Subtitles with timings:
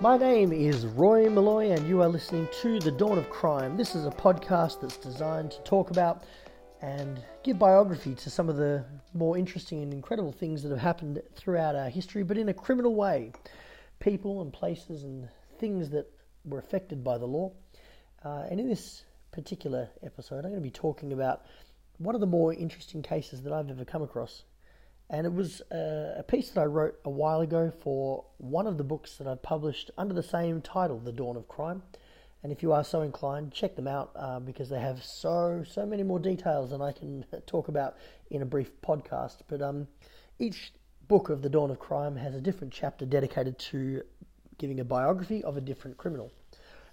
[0.00, 3.76] My name is Roy Maloy, and you are listening to The Dawn of Crime.
[3.76, 6.24] This is a podcast that's designed to talk about
[6.82, 8.84] and give biography to some of the
[9.14, 12.96] more interesting and incredible things that have happened throughout our history, but in a criminal
[12.96, 13.30] way.
[14.00, 15.28] People and places and
[15.60, 16.10] things that
[16.44, 17.52] were affected by the law.
[18.24, 21.42] Uh, and in this particular episode, I'm going to be talking about
[21.98, 24.42] one of the more interesting cases that I've ever come across
[25.14, 28.78] and it was a, a, piece that I wrote a while ago for one of
[28.78, 31.82] the books that I've published under the same title, The Dawn of Crime.
[32.42, 35.86] And if you are so inclined, check them out uh, because they have so so
[35.86, 37.96] many more details than I can talk about
[38.30, 39.36] in a brief podcast.
[39.46, 39.86] But um,
[40.40, 40.72] each
[41.06, 44.02] book of The Dawn of Crime has a different chapter dedicated to
[44.58, 46.32] giving a biography of a different criminal.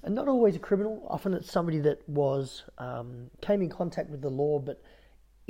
[0.04, 1.08] And not always a criminal.
[1.10, 4.80] Often it's somebody that was um, came in contact with the law, but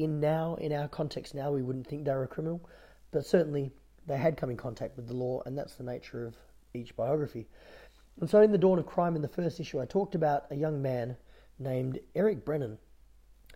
[0.03, 2.61] in now, in our context now, we wouldn't think they were a criminal,
[3.11, 3.71] but certainly
[4.07, 6.35] they had come in contact with the law, and that's the nature of
[6.73, 7.47] each biography.
[8.19, 10.55] And so, in The Dawn of Crime, in the first issue, I talked about a
[10.55, 11.17] young man
[11.59, 12.77] named Eric Brennan.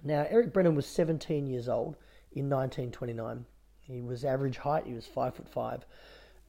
[0.03, 1.95] Now, Eric Brennan was 17 years old
[2.31, 3.45] in 1929.
[3.81, 5.85] He was average height, he was 5 foot 5.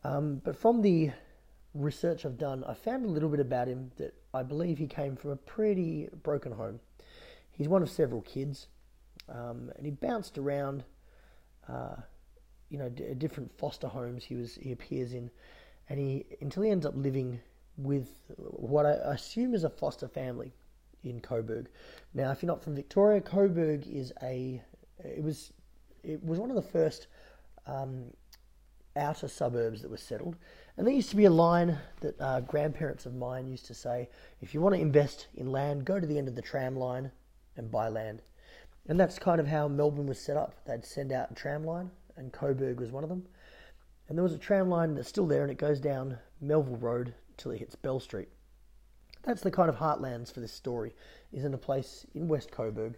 [0.05, 1.11] Um, but from the
[1.75, 5.17] research I've done, I found a little bit about him that I believe he came
[5.17, 6.81] from a pretty broken home.
[7.51, 8.69] He's one of several kids.
[9.29, 10.85] Um, and he bounced around,
[11.69, 11.97] uh,
[12.69, 15.31] you know, d- different foster homes he was he appears in,
[15.89, 17.41] and he until he ends up living
[17.77, 20.53] with what I assume is a foster family
[21.05, 21.69] in Coburg.
[22.15, 24.63] Now, if you're not from Victoria, Coburg is a
[25.05, 25.53] it was
[26.03, 27.09] it was one of the first
[27.67, 28.05] um,
[28.97, 30.37] outer suburbs that was settled.
[30.77, 34.09] And there used to be a line that uh, grandparents of mine used to say:
[34.41, 37.11] if you want to invest in land, go to the end of the tram line
[37.57, 38.23] and buy land.
[38.89, 40.55] And that's kind of how Melbourne was set up.
[40.65, 43.27] They'd send out a tram line, and Coburg was one of them.
[44.09, 47.15] And there was a tram line that's still there, and it goes down Melville Road
[47.37, 48.29] till it hits Bell Street.
[49.25, 50.95] That's the kind of heartlands for this story,
[51.33, 52.97] is in a place in West Coburg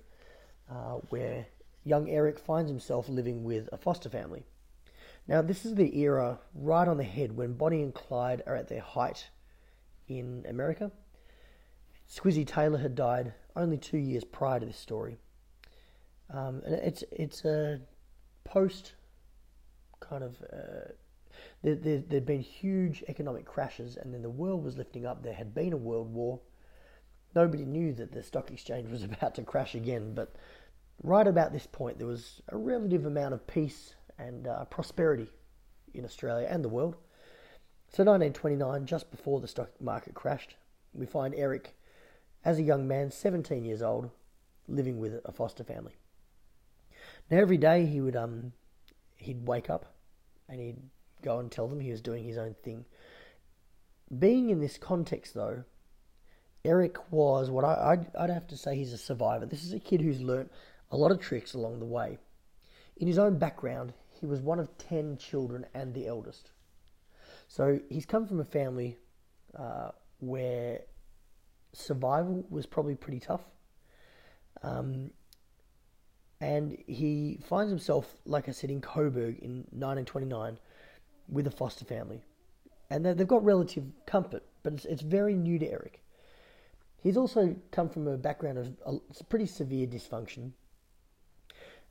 [0.70, 1.46] uh, where
[1.84, 4.44] young Eric finds himself living with a foster family.
[5.26, 8.68] Now, this is the era right on the head when Bonnie and Clyde are at
[8.68, 9.28] their height
[10.06, 10.90] in America.
[12.10, 15.18] Squizzy Taylor had died only two years prior to this story.
[16.30, 17.80] Um, and it's it's a
[18.44, 18.94] post
[20.00, 20.92] kind of uh,
[21.62, 25.22] there, there there'd been huge economic crashes, and then the world was lifting up.
[25.22, 26.40] There had been a world war.
[27.34, 30.34] Nobody knew that the stock exchange was about to crash again, but
[31.02, 35.28] right about this point, there was a relative amount of peace and uh, prosperity
[35.94, 36.96] in Australia and the world.
[37.90, 40.56] So, 1929, just before the stock market crashed,
[40.92, 41.74] we find Eric,
[42.44, 44.10] as a young man, 17 years old,
[44.66, 45.94] living with a foster family.
[47.30, 48.52] Now every day he would um
[49.16, 49.94] he'd wake up
[50.48, 50.82] and he'd
[51.22, 52.84] go and tell them he was doing his own thing.
[54.16, 55.64] Being in this context though,
[56.64, 59.46] Eric was what I, I'd, I'd have to say he's a survivor.
[59.46, 60.50] This is a kid who's learnt
[60.90, 62.18] a lot of tricks along the way.
[62.96, 66.50] In his own background, he was one of ten children and the eldest.
[67.46, 68.96] So he's come from a family
[69.56, 69.90] uh,
[70.20, 70.80] where
[71.72, 73.42] survival was probably pretty tough.
[74.62, 75.10] Um,
[76.40, 80.58] and he finds himself, like I said, in Coburg in 1929
[81.28, 82.22] with a foster family.
[82.90, 86.02] And they've got relative comfort, but it's, it's very new to Eric.
[87.02, 90.52] He's also come from a background of a pretty severe dysfunction.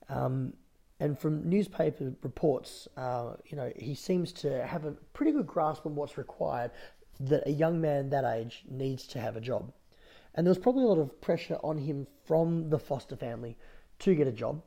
[0.09, 0.53] Um,
[0.99, 5.85] and from newspaper reports, uh, you know, he seems to have a pretty good grasp
[5.85, 6.71] on what's required
[7.19, 9.71] that a young man that age needs to have a job.
[10.33, 13.57] And there was probably a lot of pressure on him from the foster family
[13.99, 14.61] to get a job.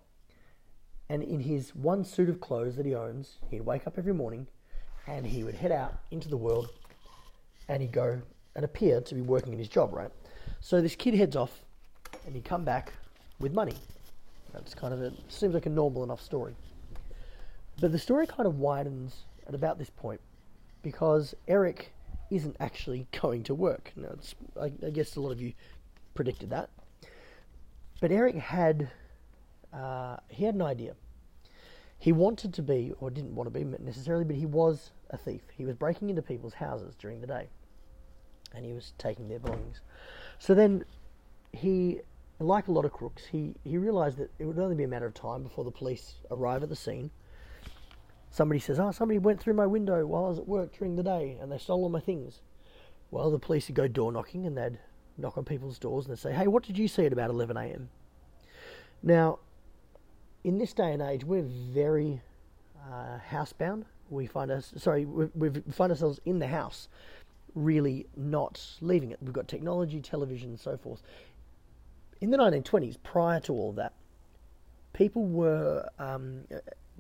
[1.09, 4.47] And in his one suit of clothes that he owns, he'd wake up every morning
[5.07, 6.71] and he would head out into the world
[7.69, 8.21] and he'd go
[8.55, 10.11] and appear to be working in his job, right?
[10.61, 11.65] So this kid heads off
[12.27, 12.93] and he'd come back
[13.41, 13.77] with money.
[14.53, 16.55] That's kind of a seems like a normal enough story.
[17.81, 20.21] But the story kind of widens at about this point
[20.83, 21.93] because Eric
[22.31, 23.93] isn't actually going to work.
[23.97, 24.17] Now,
[24.61, 25.53] I, I guess a lot of you
[26.15, 26.71] predicted that.
[28.01, 28.91] But Eric had
[29.73, 30.95] uh, he had an idea.
[31.99, 35.43] He wanted to be, or didn't want to be necessarily, but he was a thief.
[35.57, 37.49] He was breaking into people's houses during the day
[38.55, 39.81] and he was taking their belongings.
[40.39, 40.85] So then
[41.53, 42.01] he,
[42.39, 45.07] like a lot of crooks, he, he realized that it would only be a matter
[45.07, 47.11] of time before the police arrive at the scene.
[48.31, 51.03] Somebody says, Oh, somebody went through my window while I was at work during the
[51.03, 52.41] day and they stole all my things.
[53.11, 54.79] Well, the police would go door knocking and they'd
[55.19, 57.57] knock on people's doors and they'd say, Hey, what did you see at about 11
[57.57, 57.91] a.m.?
[59.03, 59.41] Now,
[60.45, 62.21] in this day and age, we're very
[62.91, 63.85] uh, housebound.
[64.09, 66.89] We find us sorry, we, we find ourselves in the house
[67.55, 69.19] really not leaving it.
[69.21, 71.03] We've got technology, television, and so forth.
[72.21, 73.93] In the 1920s, prior to all that,
[74.93, 76.43] people were um,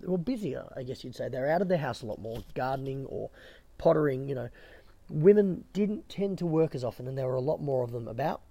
[0.02, 1.28] were busier, I guess you'd say.
[1.28, 3.30] They were out of their house a lot more, gardening or
[3.78, 4.28] pottering.
[4.28, 4.48] You know,
[5.08, 8.08] women didn't tend to work as often, and there were a lot more of them
[8.08, 8.42] about.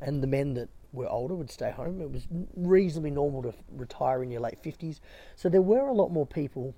[0.00, 2.00] And the men that were older would stay home.
[2.00, 2.26] It was
[2.56, 5.00] reasonably normal to retire in your late 50s.
[5.36, 6.74] So there were a lot more people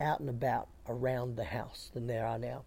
[0.00, 2.64] out and about around the house than there are now.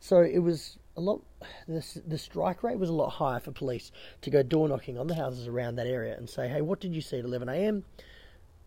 [0.00, 1.20] So it was a lot.
[1.68, 3.92] The, the strike rate was a lot higher for police
[4.22, 6.94] to go door knocking on the houses around that area and say, "Hey, what did
[6.94, 7.84] you see at 11 a.m.?"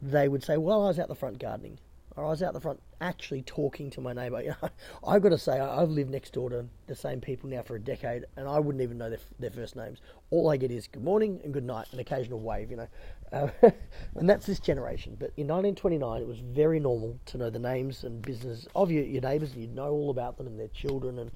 [0.01, 1.79] They would say, "Well, I was out the front gardening."
[2.17, 4.41] Or I was out the front actually talking to my neighbour.
[4.47, 4.69] You know,
[5.05, 7.79] I've got to say, I've lived next door to the same people now for a
[7.79, 9.99] decade, and I wouldn't even know their, their first names.
[10.31, 12.87] All I get is good morning and good night, an occasional wave, you know.
[13.31, 13.49] Uh,
[14.15, 15.15] and that's this generation.
[15.19, 19.03] But in 1929, it was very normal to know the names and business of your,
[19.03, 21.19] your neighbours, and you'd know all about them and their children.
[21.19, 21.31] And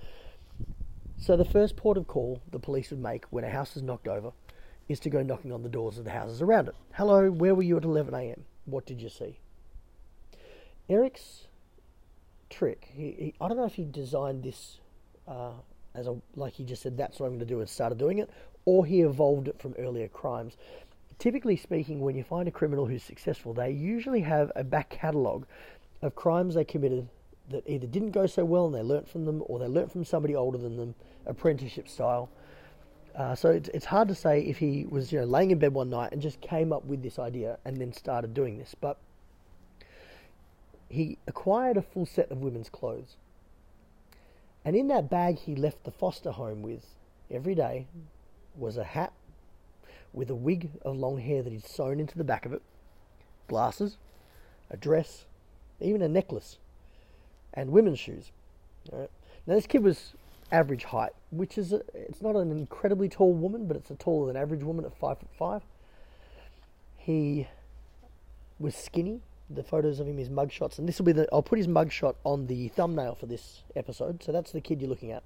[1.18, 4.07] so the first port of call the police would make when a house is knocked
[4.07, 4.31] over
[4.89, 6.75] is to go knocking on the doors of the houses around it.
[6.94, 8.45] Hello, where were you at 11 a.m.?
[8.66, 9.41] What did you see?
[10.92, 11.48] Eric's
[12.50, 14.80] trick, he, he, I don't know if he designed this
[15.28, 15.52] uh,
[15.96, 18.20] as a, like he just said, that's what I'm going to do and started doing
[18.20, 18.30] it,
[18.66, 20.58] or he evolved it from earlier crimes.
[21.18, 25.46] Typically speaking, when you find a criminal who's successful, they usually have a back catalogue
[26.02, 27.08] of crimes they committed
[27.50, 30.04] that either didn't go so well and they learnt from them, or they learnt from
[30.04, 30.96] somebody older than them,
[31.26, 32.30] apprenticeship style.
[33.16, 35.74] Uh, so it's, it's hard to say if he was you know laying in bed
[35.74, 38.74] one night and just came up with this idea and then started doing this.
[38.80, 38.98] But
[40.92, 43.16] he acquired a full set of women's clothes.
[44.64, 46.86] And in that bag he left the foster home with
[47.30, 47.88] every day
[48.56, 49.14] was a hat
[50.14, 52.62] with a wig of long hair that he'd sewn into the back of it,
[53.48, 53.98] glasses,
[54.70, 55.26] a dress,
[55.80, 56.58] even a necklace,
[57.54, 58.32] and women's shoes.
[58.92, 59.10] Right.
[59.48, 60.14] Now this kid was
[60.52, 64.28] average height, which is a, it's not an incredibly tall woman, but it's a taller
[64.28, 65.62] than average woman at five foot five.
[66.98, 67.48] He
[68.60, 69.22] was skinny,
[69.56, 71.27] the photos of him, his mugshots, and this will be the.
[71.31, 74.24] I'll put his mugshot on the thumbnail for this episode.
[74.24, 75.24] So that's the kid you're looking at.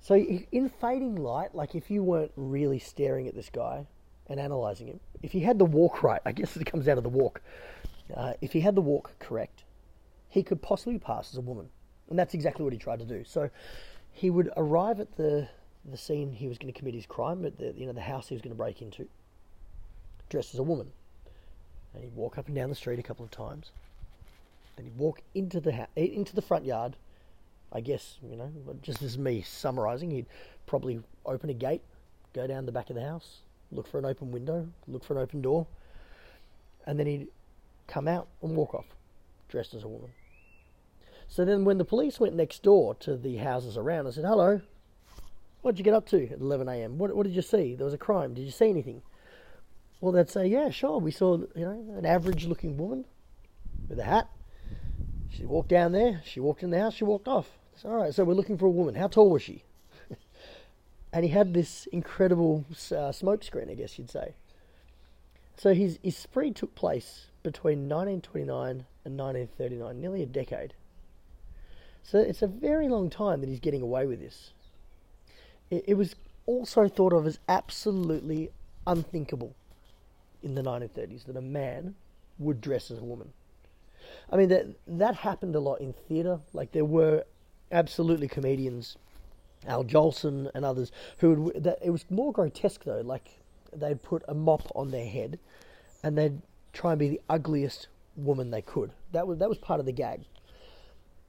[0.00, 3.86] So in fading light, like if you weren't really staring at this guy
[4.26, 7.04] and analysing him, if he had the walk right, I guess it comes out of
[7.04, 7.40] the walk.
[8.14, 9.62] Uh, if he had the walk correct,
[10.28, 11.68] he could possibly pass as a woman,
[12.10, 13.22] and that's exactly what he tried to do.
[13.24, 13.48] So
[14.10, 15.48] he would arrive at the
[15.84, 18.28] the scene he was going to commit his crime, at the you know the house
[18.28, 19.08] he was going to break into,
[20.28, 20.90] dressed as a woman.
[21.94, 23.70] And he'd walk up and down the street a couple of times.
[24.76, 26.96] Then he'd walk into the ha- eh, into the front yard.
[27.72, 28.52] I guess you know,
[28.82, 30.26] just as me summarising, he'd
[30.66, 31.82] probably open a gate,
[32.32, 33.38] go down the back of the house,
[33.70, 35.66] look for an open window, look for an open door,
[36.86, 37.28] and then he'd
[37.86, 38.86] come out and walk off,
[39.48, 40.10] dressed as a woman.
[41.28, 44.60] So then, when the police went next door to the houses around and said, "Hello,
[45.62, 46.98] what did you get up to at 11 a.m.?
[46.98, 47.74] What, what did you see?
[47.74, 48.34] There was a crime.
[48.34, 49.02] Did you see anything?"
[50.02, 50.98] Well, they'd say, yeah, sure.
[50.98, 53.04] We saw, you know, an average-looking woman
[53.88, 54.28] with a hat.
[55.30, 56.20] She walked down there.
[56.24, 56.94] She walked in the house.
[56.94, 57.48] She walked off.
[57.84, 58.12] All right.
[58.12, 58.96] So we're looking for a woman.
[58.96, 59.62] How tall was she?
[61.12, 64.34] and he had this incredible uh, smoke screen, I guess you'd say.
[65.56, 70.74] So his his spree took place between 1929 and 1939, nearly a decade.
[72.02, 74.50] So it's a very long time that he's getting away with this.
[75.70, 78.50] It, it was also thought of as absolutely
[78.84, 79.54] unthinkable
[80.42, 81.94] in the 1930s that a man
[82.38, 83.32] would dress as a woman.
[84.30, 86.40] I mean that that happened a lot in theatre.
[86.52, 87.24] Like there were
[87.70, 88.96] absolutely comedians,
[89.66, 91.64] Al Jolson and others who would.
[91.64, 93.00] That, it was more grotesque though.
[93.00, 93.40] Like
[93.72, 95.38] they'd put a mop on their head,
[96.02, 96.40] and they'd
[96.72, 98.92] try and be the ugliest woman they could.
[99.12, 100.22] That was that was part of the gag.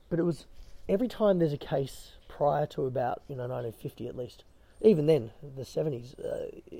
[0.10, 0.46] But it was
[0.88, 4.43] every time there's a case prior to about you know 1950 at least.
[4.82, 6.73] Even then, the 70s, uh,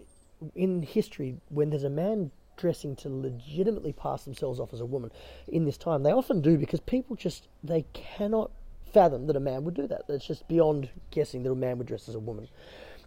[0.56, 5.12] in history, when there's a man dressing to legitimately pass themselves off as a woman
[5.48, 8.52] in this time, they often do because people just they cannot
[8.94, 10.04] fathom that a man would do that.
[10.08, 12.48] It's just beyond guessing that a man would dress as a woman.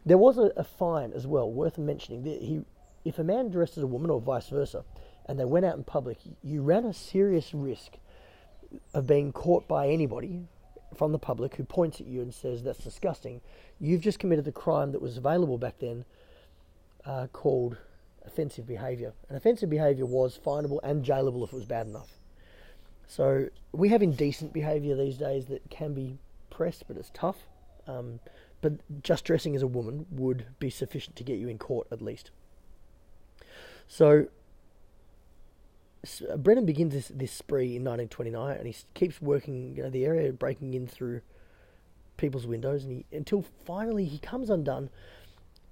[0.04, 2.24] There was a, a fine as well worth mentioning.
[2.24, 2.62] He,
[3.04, 4.84] if a man dressed as a woman or vice versa,
[5.26, 7.92] and they went out in public, you ran a serious risk
[8.94, 10.42] of being caught by anybody
[10.96, 13.40] from the public who points at you and says that's disgusting.
[13.80, 16.04] You've just committed a crime that was available back then
[17.06, 17.78] uh, called
[18.26, 19.12] offensive behaviour.
[19.28, 22.10] And offensive behaviour was finable and jailable if it was bad enough.
[23.06, 26.18] So we have indecent behaviour these days that can be
[26.50, 27.46] pressed, but it's tough.
[27.86, 28.18] Um,
[28.60, 28.72] but
[29.02, 32.30] just dressing as a woman would be sufficient to get you in court at least.
[33.86, 34.26] So
[36.36, 40.32] Brennan begins this, this spree in 1929, and he keeps working you know, the area,
[40.32, 41.20] breaking in through
[42.16, 44.90] people's windows, and he until finally he comes undone,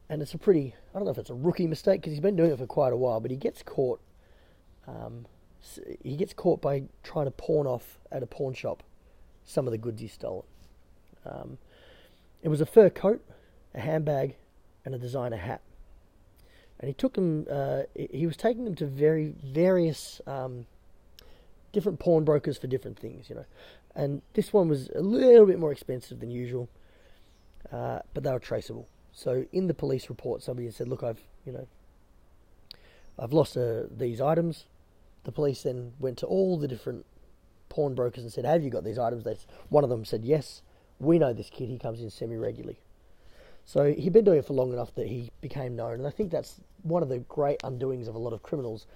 [0.09, 2.37] and it's a pretty I don't know if it's a rookie mistake because he's been
[2.37, 4.01] doing it for quite a while, but he gets caught.
[4.87, 5.27] Um,
[6.03, 8.83] he gets caught by trying to pawn off at a pawn shop
[9.45, 10.45] some of the goods he's stolen.
[11.25, 11.59] Um,
[12.43, 13.25] it was a fur coat,
[13.75, 14.37] a handbag,
[14.85, 15.63] and a designer hat.
[16.79, 17.47] And he took them.
[17.51, 20.67] Uh, he was taking them to very various um,
[21.73, 23.47] different pawnbrokers for different things, you know.
[23.95, 26.69] And this one was a little bit more expensive than usual,
[27.73, 28.89] uh, but they were traceable.
[29.15, 31.67] So in the police report, somebody said, "Look, I've you know,
[33.19, 34.67] I've lost uh, these items."
[35.23, 37.07] The police then went to all the different
[37.69, 40.63] pawnbrokers and said, "Have you got these items?" They, one of them said, "Yes,
[40.99, 41.69] we know this kid.
[41.69, 42.79] He comes in semi regularly."
[43.65, 46.31] So he'd been doing it for long enough that he became known, and I think
[46.31, 48.87] that's one of the great undoings of a lot of criminals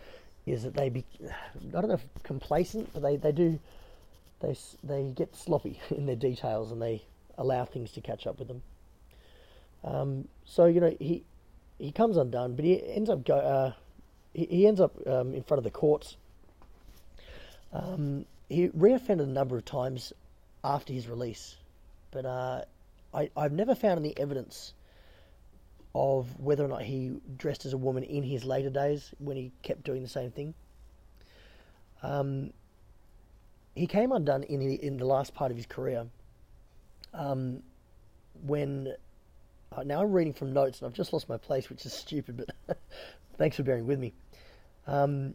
[0.46, 3.60] is that they be I don't know if complacent, but they, they do
[4.40, 7.04] they they get sloppy in their details and they
[7.38, 8.62] allow things to catch up with them.
[9.84, 11.24] Um, so you know he
[11.78, 13.72] he comes undone, but he ends up go uh,
[14.34, 16.16] he, he ends up um, in front of the courts.
[17.72, 20.12] Um, he reoffended a number of times
[20.64, 21.56] after his release,
[22.10, 22.62] but uh,
[23.14, 24.72] I, I've never found any evidence
[25.94, 29.52] of whether or not he dressed as a woman in his later days when he
[29.62, 30.54] kept doing the same thing.
[32.02, 32.52] Um,
[33.74, 36.06] he came undone in the, in the last part of his career
[37.14, 37.62] um,
[38.42, 38.94] when.
[39.72, 42.44] Uh, now I'm reading from notes and I've just lost my place, which is stupid,
[42.66, 42.78] but
[43.36, 44.12] thanks for bearing with me.
[44.86, 45.34] Um,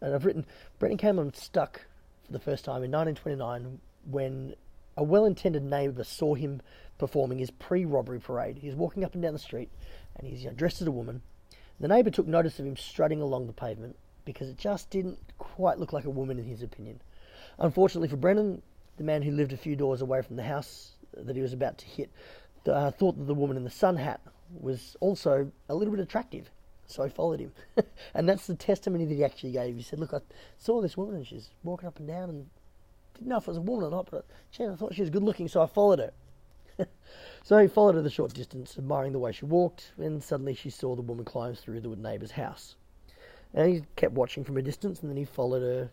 [0.00, 0.46] and I've written
[0.78, 1.86] Brennan came unstuck
[2.24, 3.80] for the first time in 1929
[4.10, 4.54] when
[4.96, 6.60] a well intended neighbour saw him
[6.98, 8.58] performing his pre robbery parade.
[8.58, 9.70] He's walking up and down the street
[10.16, 11.22] and he's you know, dressed as a woman.
[11.80, 15.78] The neighbour took notice of him strutting along the pavement because it just didn't quite
[15.78, 17.00] look like a woman in his opinion.
[17.58, 18.62] Unfortunately for Brennan,
[18.96, 21.78] the man who lived a few doors away from the house that he was about
[21.78, 22.10] to hit
[22.68, 24.20] uh, thought that the woman in the sun hat
[24.60, 26.50] was also a little bit attractive.
[26.86, 27.52] So I followed him.
[28.14, 29.76] and that's the testimony that he actually gave.
[29.76, 30.20] He said, Look, I
[30.56, 32.46] saw this woman and she's walking up and down and
[33.14, 34.24] didn't know if it was a woman or not, but
[34.58, 36.12] I thought she was good looking, so I followed her.
[37.42, 40.70] so he followed her the short distance, admiring the way she walked, and suddenly she
[40.70, 42.76] saw the woman climb through the neighbour's house.
[43.52, 45.90] And he kept watching from a distance, and then he followed her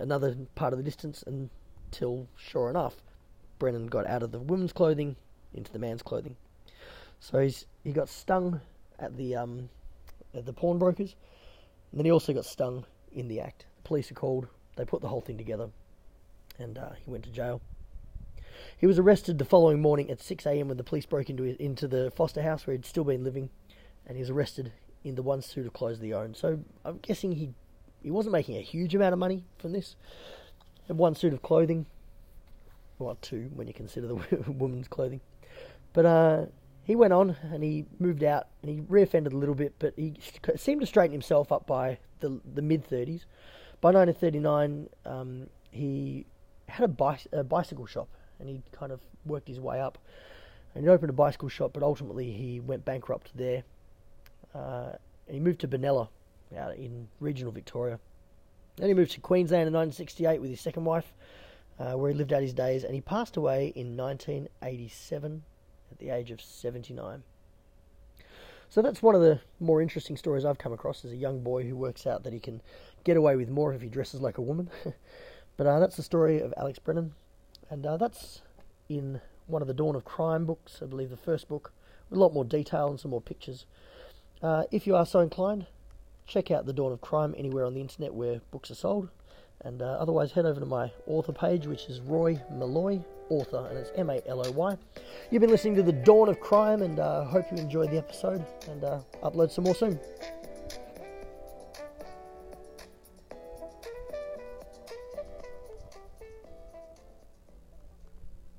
[0.00, 2.96] another part of the distance until, sure enough,
[3.58, 5.16] Brennan got out of the woman's clothing
[5.54, 6.36] into the man's clothing.
[7.18, 8.60] So he's he got stung
[8.98, 9.68] at the um,
[10.34, 11.14] at the pawnbrokers,
[11.90, 13.66] and then he also got stung in the act.
[13.82, 14.48] The police are called.
[14.76, 15.70] They put the whole thing together
[16.60, 17.60] and uh, he went to jail.
[18.76, 20.68] He was arrested the following morning at 6 a.m.
[20.68, 23.50] when the police broke into his, into the foster house where he'd still been living,
[24.06, 26.36] and he was arrested in the one suit of clothes that he owned.
[26.36, 27.50] So I'm guessing he
[28.02, 29.96] he wasn't making a huge amount of money from this.
[30.88, 31.86] And one suit of clothing,
[32.98, 34.14] well, two when you consider the
[34.50, 35.20] woman's clothing.
[35.92, 36.46] But uh,
[36.84, 40.14] he went on and he moved out and he reoffended a little bit, but he
[40.56, 43.24] seemed to straighten himself up by the the mid 30s.
[43.80, 46.26] By 1939, um, he
[46.68, 49.98] had a, bicy- a bicycle shop and he kind of worked his way up.
[50.74, 53.64] And he opened a bicycle shop, but ultimately he went bankrupt there.
[54.54, 54.92] Uh,
[55.26, 56.08] and he moved to Benalla,
[56.56, 57.98] out in regional Victoria.
[58.76, 61.12] Then he moved to Queensland in 1968 with his second wife,
[61.78, 65.42] uh, where he lived out his days, and he passed away in 1987
[65.90, 67.22] at the age of 79.
[68.68, 71.64] So that's one of the more interesting stories I've come across as a young boy
[71.64, 72.62] who works out that he can
[73.02, 74.70] get away with more if he dresses like a woman.
[75.60, 77.12] But uh, that's the story of Alex Brennan,
[77.68, 78.40] and uh, that's
[78.88, 81.74] in one of the Dawn of Crime books, I believe the first book,
[82.08, 83.66] with a lot more detail and some more pictures.
[84.42, 85.66] Uh, if you are so inclined,
[86.26, 89.10] check out the Dawn of Crime anywhere on the internet where books are sold,
[89.64, 93.78] and uh, otherwise head over to my author page, which is Roy Maloy, author, and
[93.78, 94.76] it's M A L O Y.
[95.30, 97.98] You've been listening to the Dawn of Crime, and I uh, hope you enjoyed the
[97.98, 99.98] episode, and uh, upload some more soon.